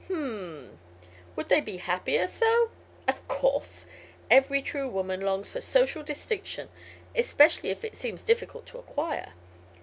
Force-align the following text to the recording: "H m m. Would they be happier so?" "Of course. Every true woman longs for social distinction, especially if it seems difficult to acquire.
"H 0.07 0.15
m 0.15 0.17
m. 0.17 0.79
Would 1.35 1.49
they 1.49 1.61
be 1.61 1.77
happier 1.77 2.25
so?" 2.25 2.71
"Of 3.07 3.27
course. 3.27 3.85
Every 4.31 4.63
true 4.63 4.89
woman 4.89 5.21
longs 5.21 5.51
for 5.51 5.61
social 5.61 6.01
distinction, 6.01 6.69
especially 7.15 7.69
if 7.69 7.83
it 7.85 7.95
seems 7.95 8.23
difficult 8.23 8.65
to 8.65 8.79
acquire. 8.79 9.33